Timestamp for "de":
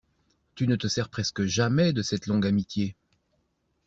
1.93-2.01